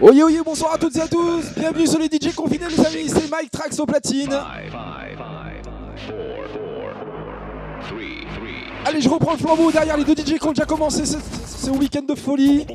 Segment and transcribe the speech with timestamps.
[0.00, 1.44] Oye oye, bonsoir à toutes et à tous.
[1.56, 3.08] Bienvenue sur les DJ confinés, les amis.
[3.08, 4.36] C'est Mike Trax au platine.
[8.84, 11.16] Allez, je reprends le flambeau derrière les deux DJ qui ont déjà commencé ce,
[11.46, 12.66] ce week-end de folie.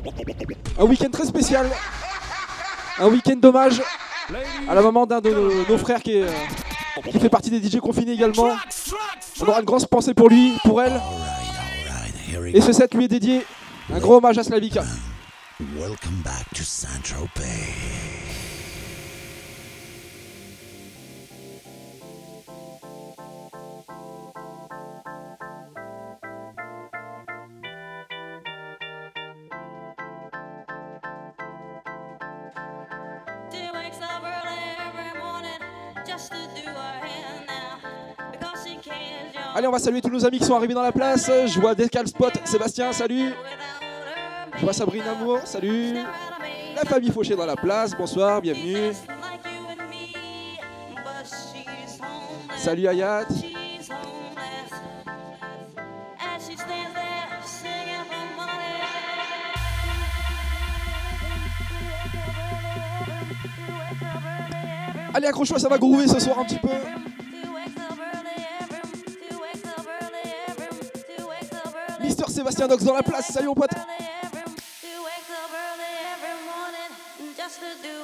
[0.78, 1.66] Un week-end très spécial.
[2.98, 3.82] Un week-end d'hommage
[4.68, 6.30] à la maman d'un de nos, nos frères qui, est, euh,
[7.10, 8.50] qui fait partie des DJ confinés également.
[9.40, 11.00] On aura une grosse pensée pour lui, pour elle.
[12.54, 13.44] Et ce set lui est dédié.
[13.92, 14.82] Un gros hommage à Slavica.
[15.60, 16.64] Welcome back to
[39.52, 41.26] Allez, on va saluer tous nos amis qui sont arrivés dans la place.
[41.26, 43.34] Je vois Descal Spot, Sébastien, salut.
[44.60, 45.94] Je vois Sabrine Amour, salut.
[46.76, 48.92] La famille Fauché dans la place, bonsoir, bienvenue.
[52.58, 53.24] Salut Ayat.
[65.14, 66.68] Allez, accroche-toi, ça va groover ce soir un petit peu.
[72.02, 73.70] Mister Sébastien Dox dans la place, salut mon pote.
[77.60, 77.99] to do.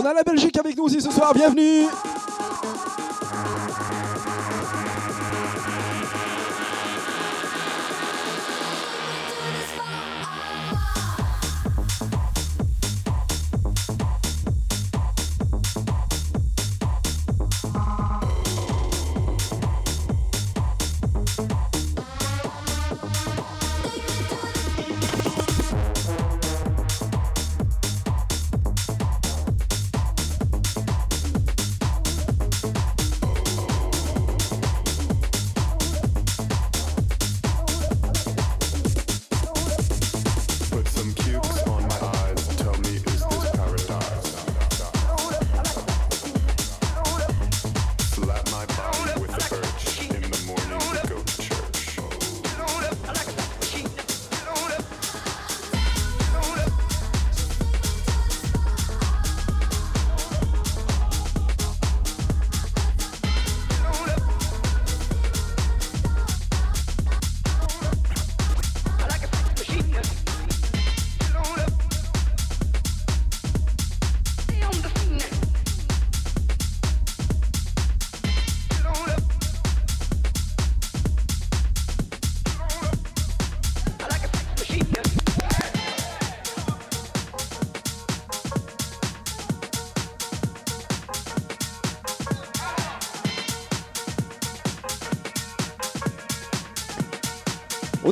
[0.00, 1.82] On a la Belgique avec nous aussi ce soir, bienvenue.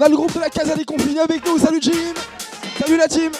[0.08, 1.58] Le groupe de la Casa des Confinés avec nous.
[1.58, 2.14] Salut Jim.
[2.78, 3.32] Salut la team.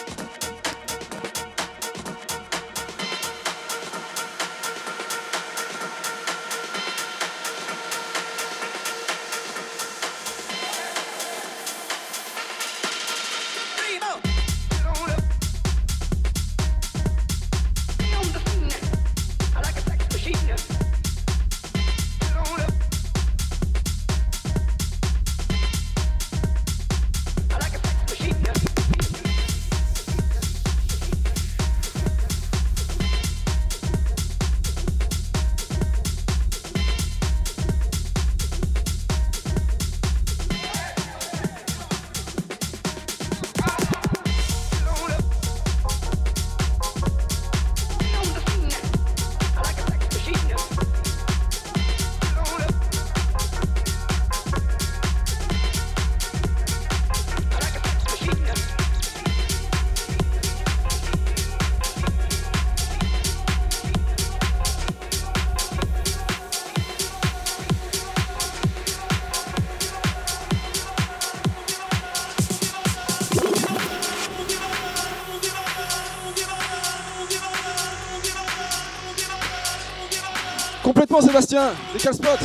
[81.27, 82.39] Sébastien, décale spot.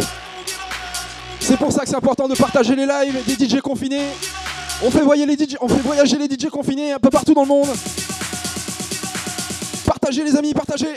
[1.39, 4.09] C'est pour ça que c'est important de partager les lives des DJ confinés.
[4.85, 7.43] On fait, voyager les DJ, on fait voyager les DJ confinés un peu partout dans
[7.43, 7.69] le monde.
[9.87, 10.97] Partagez les amis, partagez.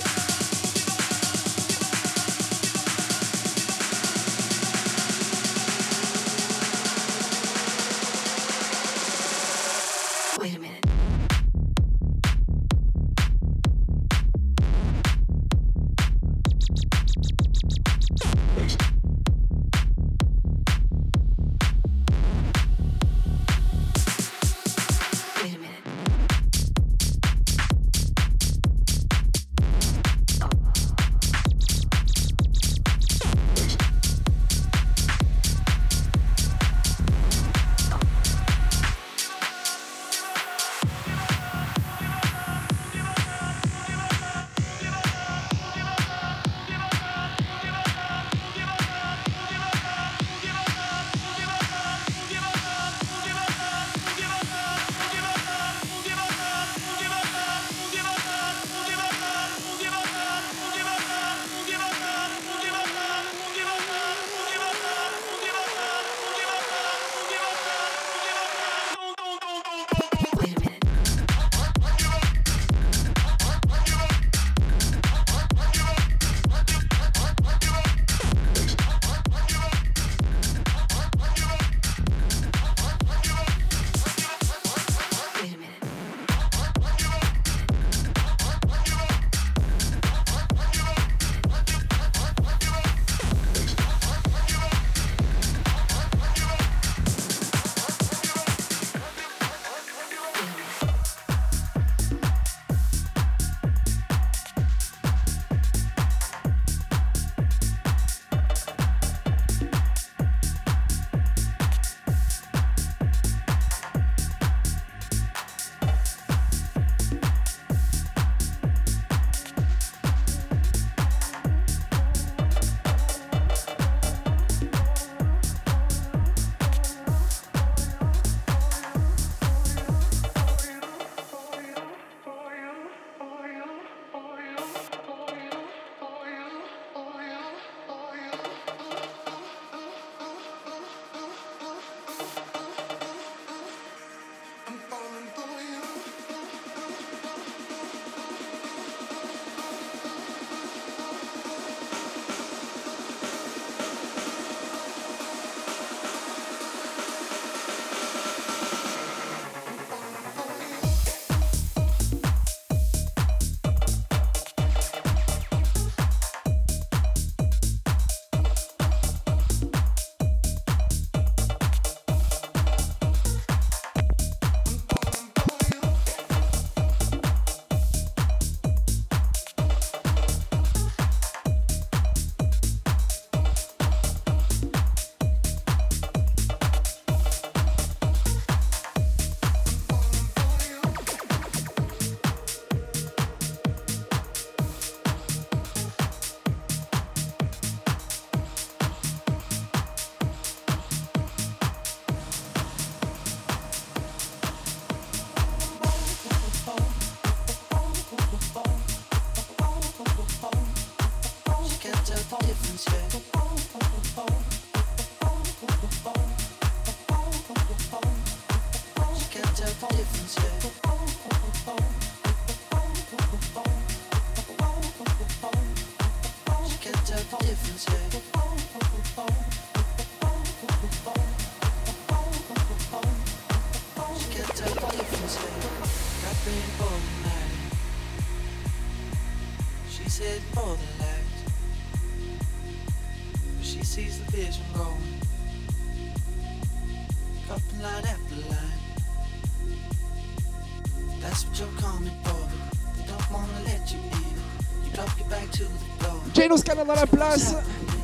[256.47, 257.55] Dans la place.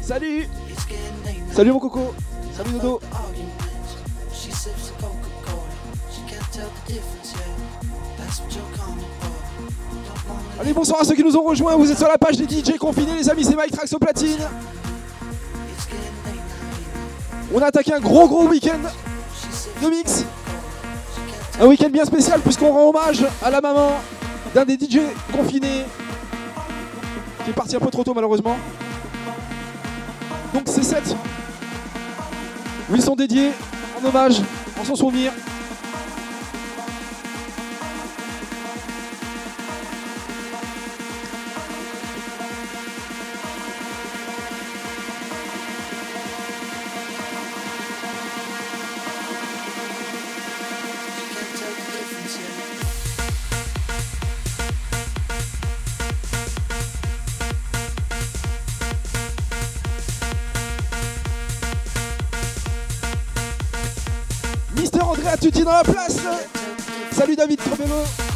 [0.02, 0.48] Salut.
[1.54, 2.14] Salut mon coco.
[2.56, 3.00] Salut Dodo.
[10.60, 11.76] Allez, bonsoir à ceux qui nous ont rejoints.
[11.76, 13.46] Vous êtes sur la page des DJ confinés, les amis.
[13.46, 14.40] C'est Mike Trax au platine.
[17.54, 18.80] On a attaqué un gros gros week-end
[19.84, 20.26] de mix.
[21.60, 23.92] Un week-end bien spécial puisqu'on rend hommage à la maman
[24.56, 25.00] d'un des DJ
[25.32, 25.86] confinés
[27.44, 28.58] qui est parti un peu trop tôt malheureusement.
[30.54, 31.16] Donc ces 7
[32.90, 33.52] où ils sont dédiés
[34.00, 34.42] en hommage,
[34.80, 35.32] en son souvenir.
[67.64, 68.31] 食べる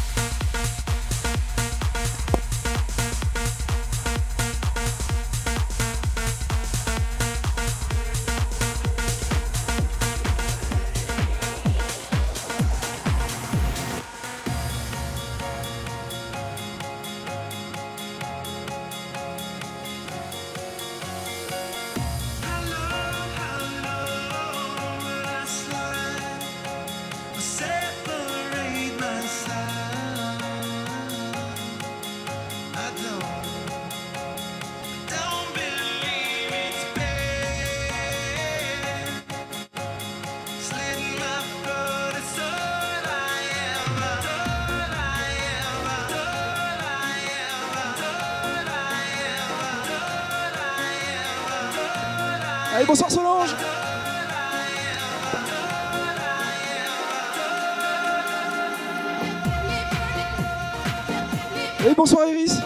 [52.76, 53.56] Allez, bonsoir Solange.
[61.88, 62.60] Et bonsoir Iris.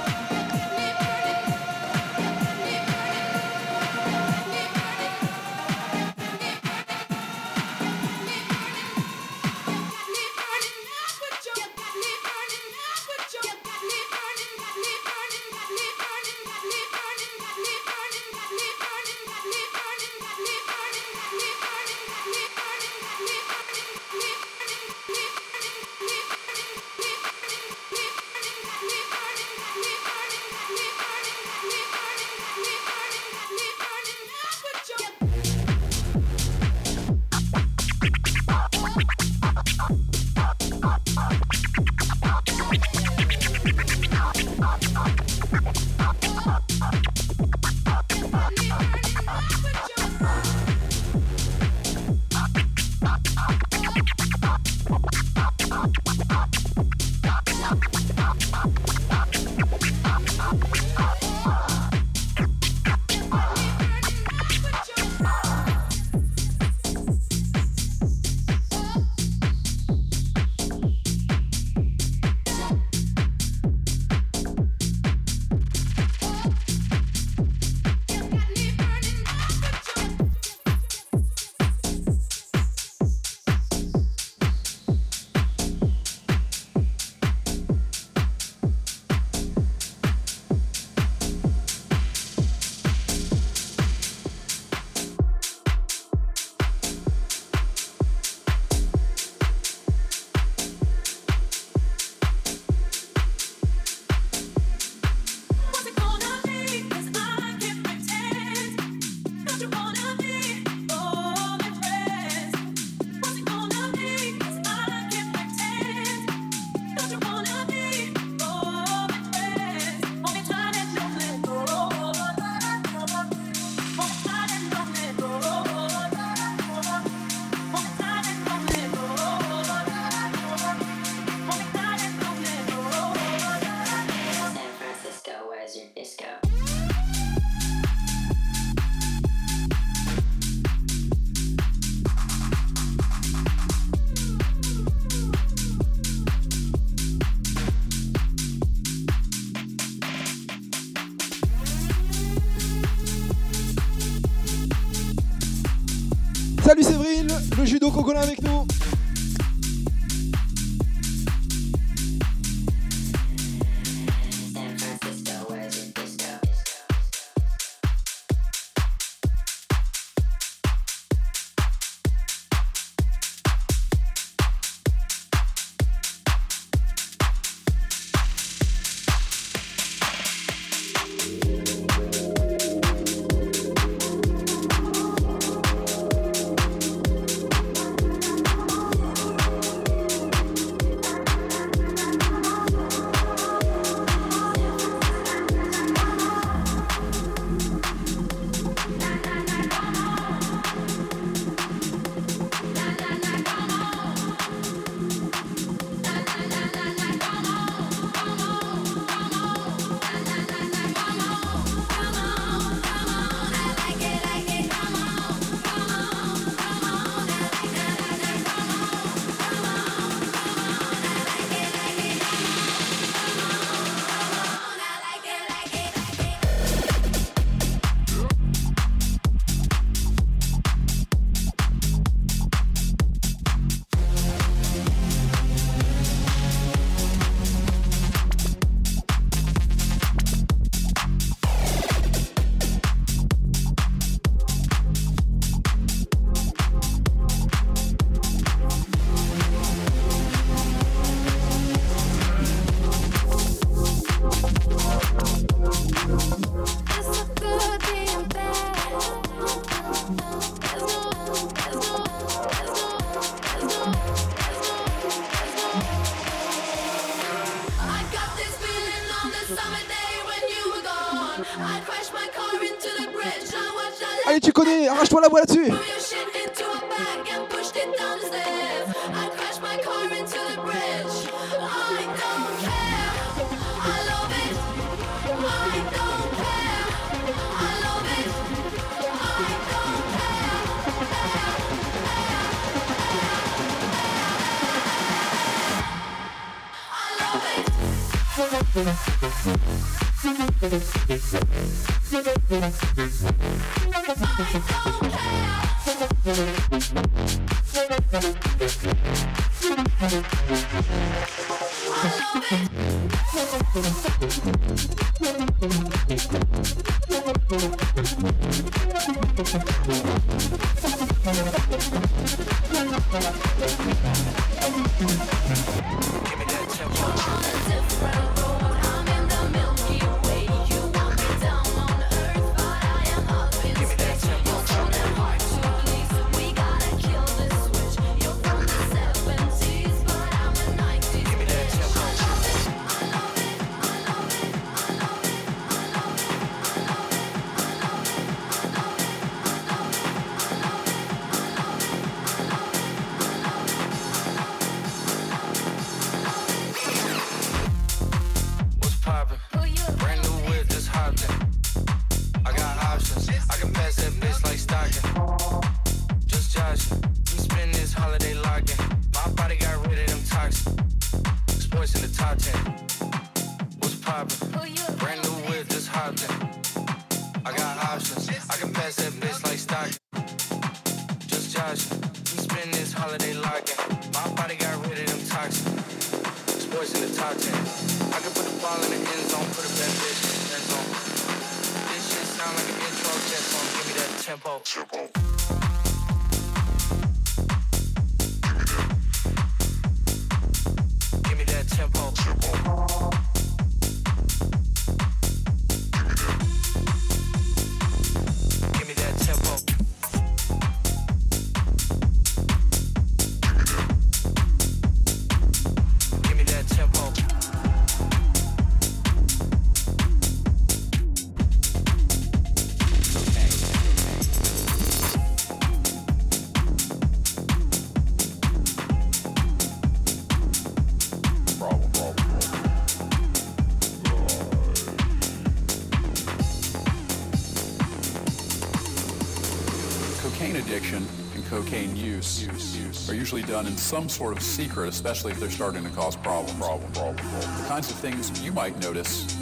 [443.21, 446.59] Usually done in some sort of secret, especially if they're starting to cause problems.
[446.59, 447.63] Problem, problem, problem.
[447.63, 449.37] The kinds of things you might notice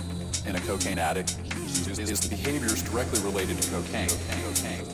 [0.49, 1.37] in a cocaine addict
[1.87, 4.09] is, is the behaviors directly related to cocaine.
[4.09, 4.85] cocaine.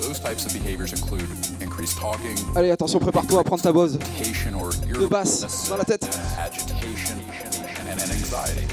[0.00, 1.28] Those types of behaviors include
[1.60, 3.98] increased talking, Allez, attention, prépare-toi à prendre ta bose.
[3.98, 6.04] communication, or De basse, dans la tête.
[6.38, 7.18] agitation
[7.90, 8.66] and anxiety.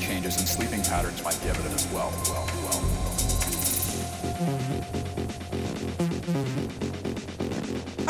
[0.00, 2.12] Changes in sleeping patterns might be evident as well.
[2.28, 5.03] well, well.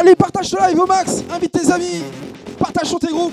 [0.07, 1.23] Allez, partage ce live au max.
[1.31, 2.03] Invite tes amis.
[2.59, 3.33] Partage sur tes groupes.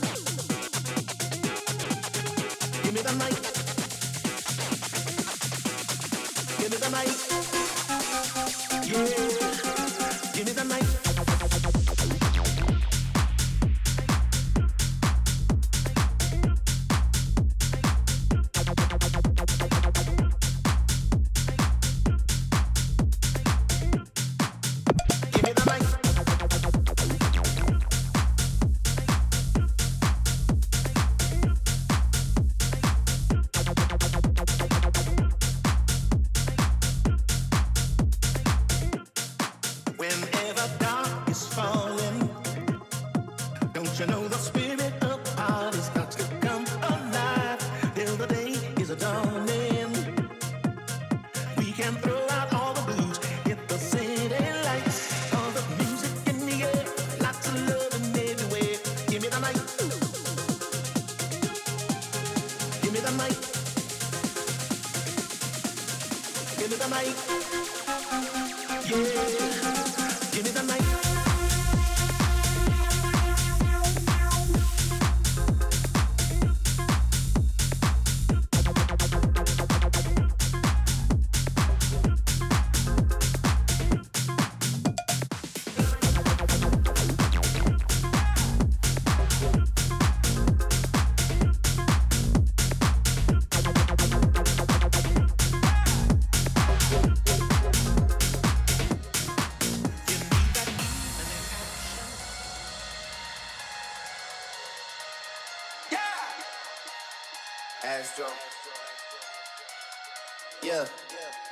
[110.63, 110.85] Yeah,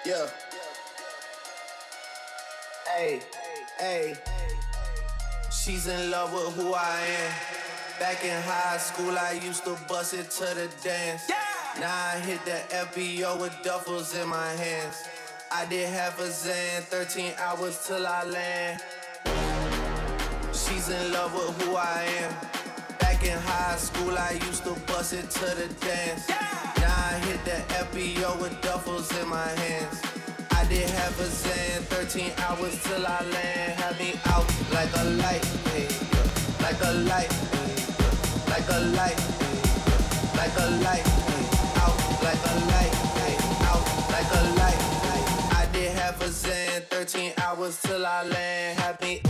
[0.05, 0.27] yeah.
[2.95, 3.21] Hey,
[3.79, 4.15] hey.
[5.51, 7.33] She's in love with who I am.
[7.99, 11.27] Back in high school, I used to bust it to the dance.
[11.79, 14.95] Now I hit the FBO with duffels in my hands.
[15.51, 18.83] I did half a Zan, 13 hours till I land.
[20.53, 22.33] She's in love with who I am.
[22.99, 26.29] Back in high school, I used to bust it to the dance.
[26.89, 30.01] I hit the FBO with duffels in my hands.
[30.51, 33.79] I did half a Zan, 13 hours till I land.
[33.79, 35.45] Had me out like a light,
[36.61, 37.31] like a light,
[38.49, 39.19] like a light,
[40.35, 41.05] like a light,
[41.83, 42.93] out like a light,
[43.69, 44.81] out like a light.
[45.61, 48.79] I did half a Zan, 13 hours till I land.
[48.79, 49.28] Had me.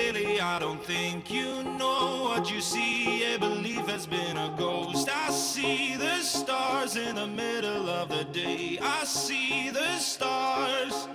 [0.00, 3.34] I don't think you know what you see.
[3.34, 5.08] A belief has been a ghost.
[5.08, 8.78] I see the stars in the middle of the day.
[8.80, 11.08] I see the stars.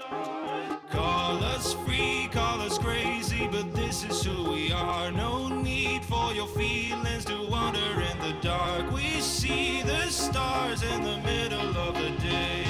[0.91, 5.11] Call us free, call us crazy, but this is who we are.
[5.11, 8.91] No need for your feelings to wander in the dark.
[8.91, 12.65] We see the stars in the middle of the day.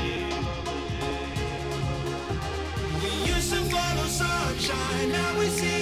[3.03, 5.72] We used to follow sunshine, now we see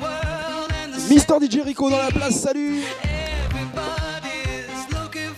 [0.00, 2.82] world and the Mister DJ Rico dans la place, salut.
[3.02, 5.34] Everybody's looking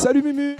[0.00, 0.56] Salut Mumu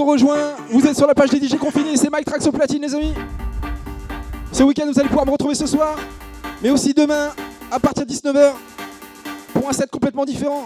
[0.00, 2.52] nous ont rejoints, vous êtes sur la page des DJ confinés, c'est Mike Trax au
[2.52, 3.12] platine, les amis.
[4.52, 5.96] Ce week-end, vous allez pouvoir me retrouver ce soir,
[6.62, 7.30] mais aussi demain,
[7.70, 8.52] à partir de 19h,
[9.52, 10.64] pour un set complètement différent.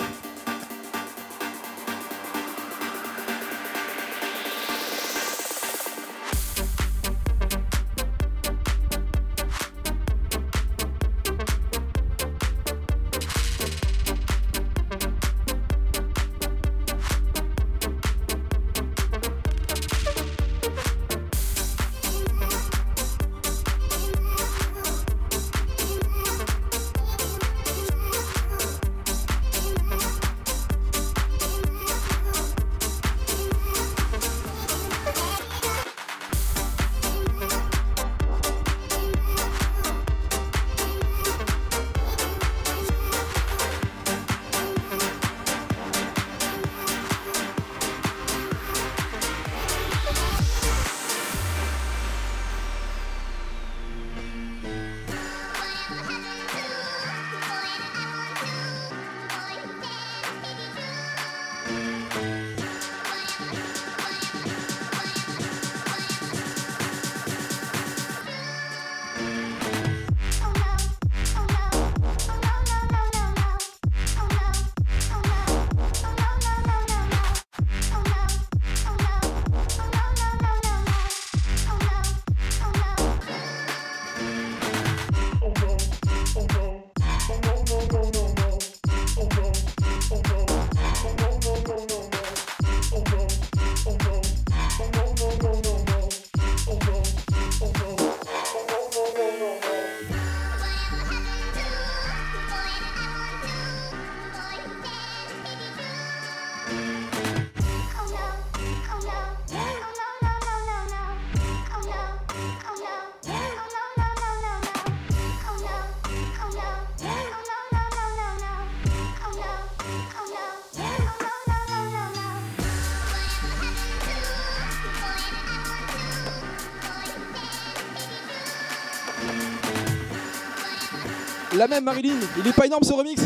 [131.56, 133.20] La même Marilyn, il est pas énorme ce remix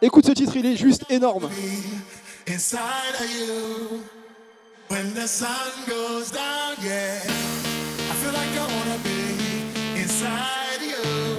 [0.00, 1.48] Écoute ce titre, il est juste énorme.
[2.48, 4.02] inside of you.
[4.88, 7.20] When the sun goes down, yeah.
[7.24, 11.36] I feel like I wanna be inside you.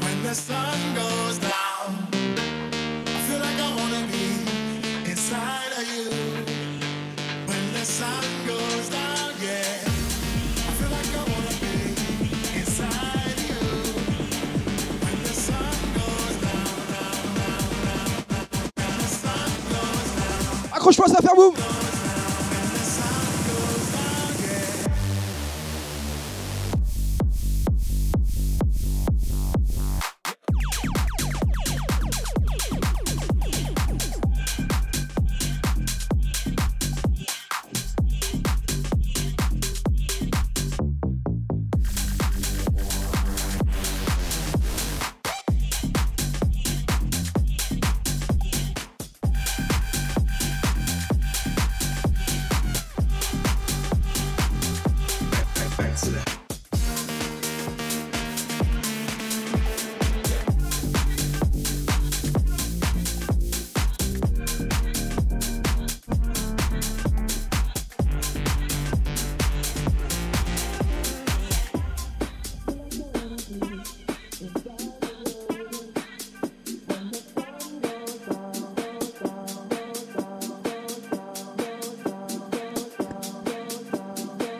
[0.00, 6.10] When the sun goes down, I feel like I wanna be inside of you.
[7.46, 8.35] When the sun
[20.86, 21.85] Accroche-toi, ça va faire boum.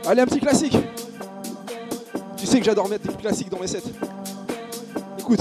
[0.08, 0.78] Allez, un petit classique.
[2.36, 3.82] Tu sais que j'adore mettre des classiques dans mes sets.
[5.18, 5.40] Écoute.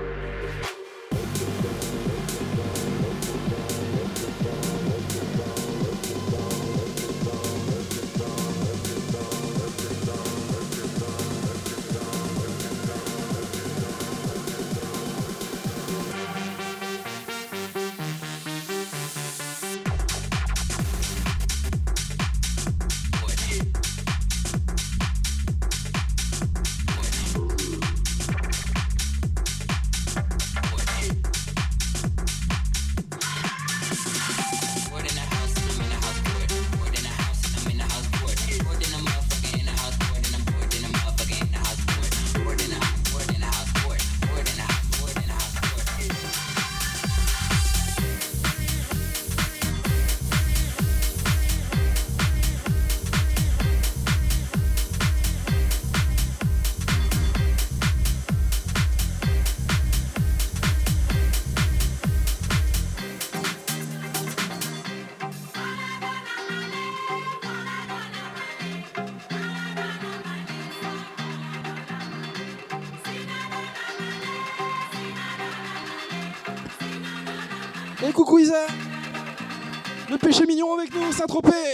[80.11, 81.73] Le péché mignon avec nous, Saint-Tropez.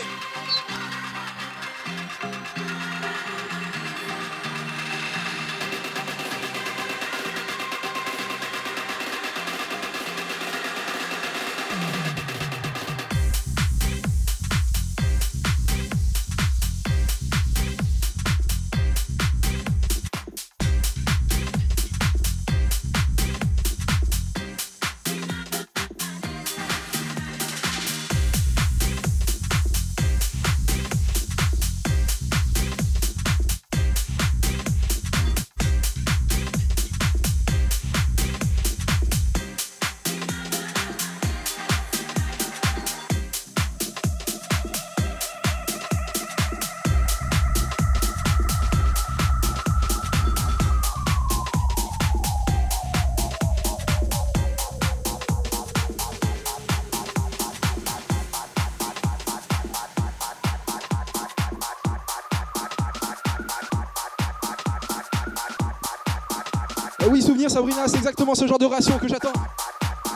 [67.57, 69.33] Sabrina, c'est exactement ce genre de ration que j'attends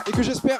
[0.06, 0.58] et que j'espère.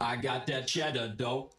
[0.00, 1.57] I got that cheddar dough.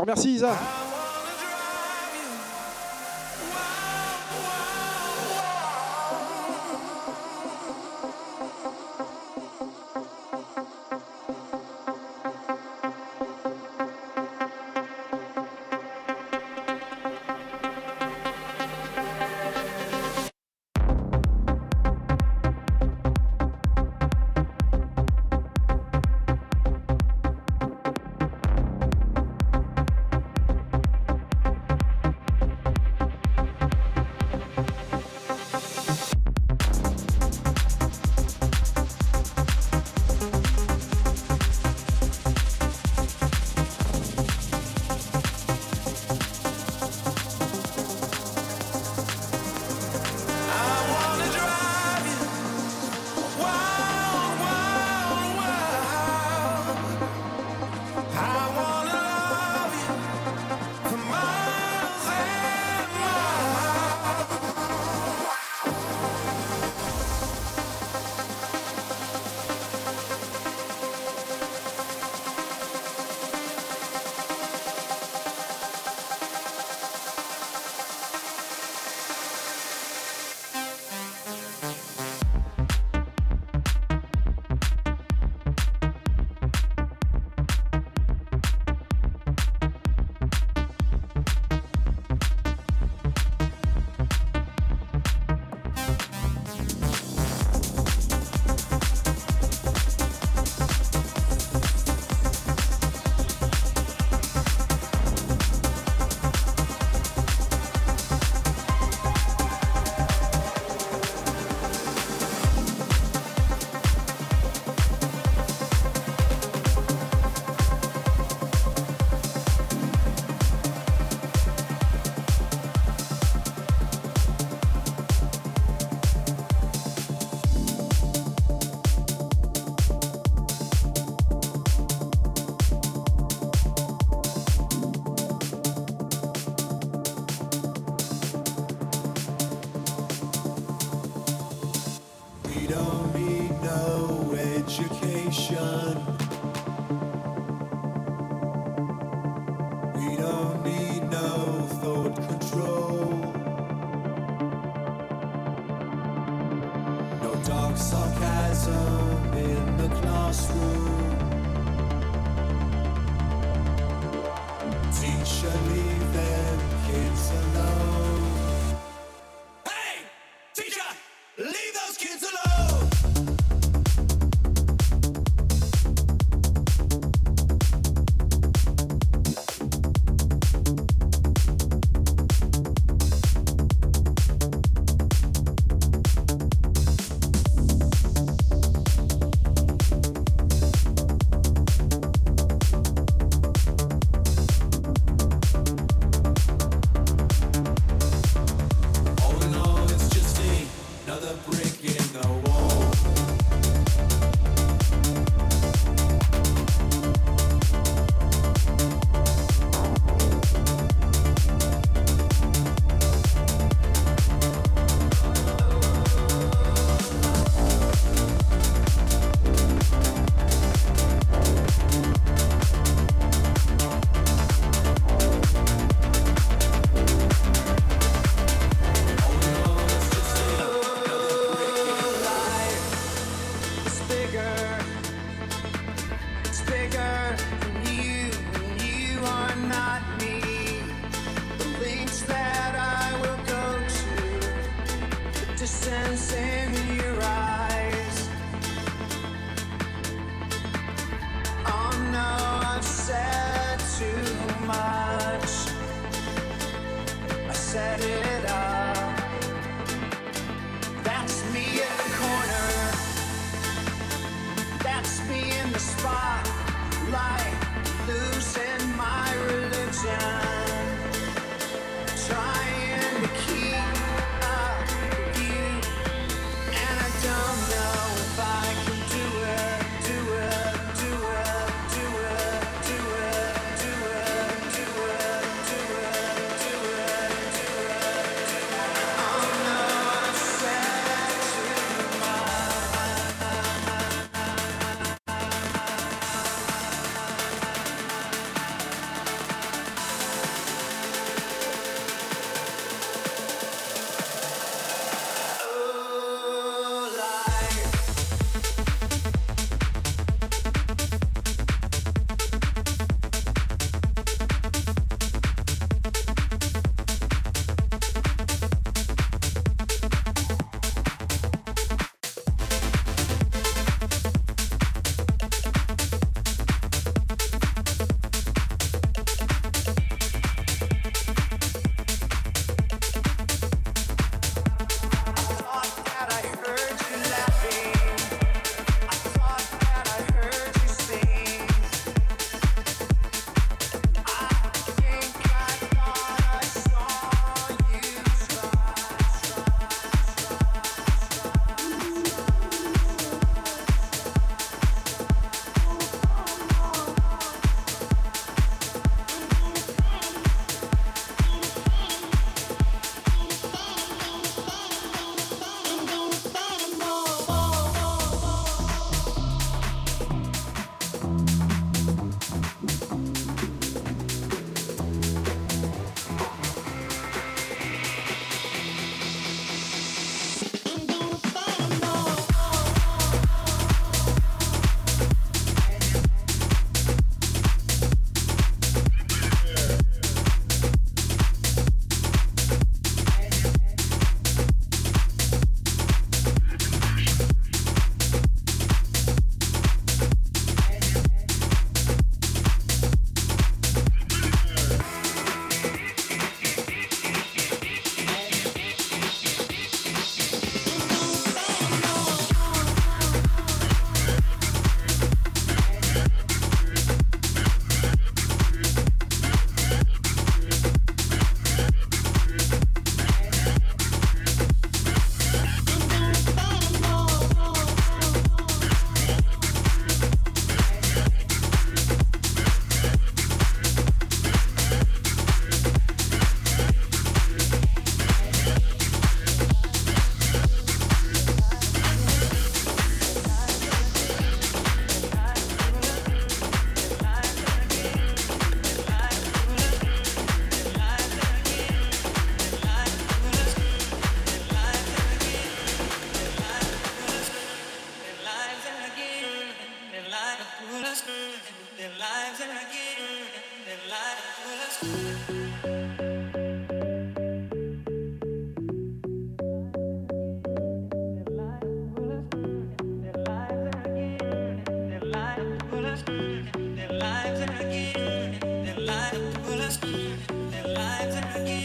[0.00, 0.69] te remercie Isa.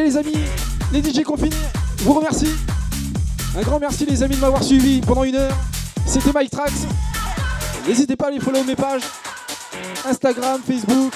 [0.00, 0.38] Allez les amis,
[0.94, 1.54] les DJ confinés,
[1.98, 2.48] vous remercie.
[3.54, 5.54] Un grand merci les amis de m'avoir suivi pendant une heure.
[6.06, 6.72] C'était Mike Trax.
[7.86, 9.02] N'hésitez pas à aller follow mes pages.
[10.06, 11.12] Instagram, Facebook.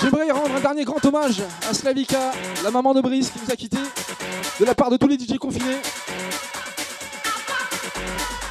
[0.00, 2.30] J'aimerais rendre un dernier grand hommage à Slavika,
[2.62, 3.78] la maman de Brice qui nous a quittés,
[4.60, 5.78] de la part de tous les DJ confinés.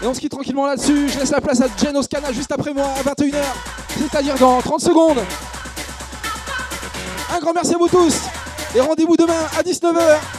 [0.02, 1.08] Et on se quitte tranquillement là-dessus.
[1.08, 3.44] Je laisse la place à Jen Oscana juste après moi à 21h,
[3.98, 5.20] c'est-à-dire dans 30 secondes.
[7.42, 8.16] Grand merci à vous tous.
[8.76, 10.39] Et rendez-vous demain à 19h